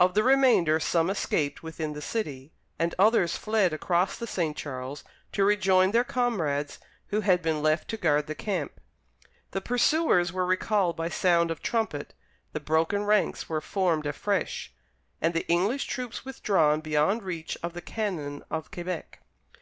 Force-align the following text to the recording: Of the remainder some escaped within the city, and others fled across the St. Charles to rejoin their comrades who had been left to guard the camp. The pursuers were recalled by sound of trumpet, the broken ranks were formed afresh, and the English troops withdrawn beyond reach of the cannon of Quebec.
Of 0.00 0.14
the 0.14 0.22
remainder 0.22 0.80
some 0.80 1.10
escaped 1.10 1.62
within 1.62 1.92
the 1.92 2.00
city, 2.00 2.52
and 2.78 2.94
others 2.98 3.36
fled 3.36 3.74
across 3.74 4.16
the 4.16 4.26
St. 4.26 4.56
Charles 4.56 5.04
to 5.32 5.44
rejoin 5.44 5.90
their 5.90 6.04
comrades 6.04 6.78
who 7.08 7.20
had 7.20 7.42
been 7.42 7.60
left 7.62 7.86
to 7.88 7.98
guard 7.98 8.28
the 8.28 8.34
camp. 8.34 8.80
The 9.50 9.60
pursuers 9.60 10.32
were 10.32 10.46
recalled 10.46 10.96
by 10.96 11.10
sound 11.10 11.50
of 11.50 11.60
trumpet, 11.60 12.14
the 12.54 12.60
broken 12.60 13.04
ranks 13.04 13.50
were 13.50 13.60
formed 13.60 14.06
afresh, 14.06 14.72
and 15.20 15.34
the 15.34 15.46
English 15.48 15.84
troops 15.84 16.24
withdrawn 16.24 16.80
beyond 16.80 17.22
reach 17.22 17.58
of 17.62 17.74
the 17.74 17.82
cannon 17.82 18.42
of 18.50 18.70
Quebec. 18.70 19.20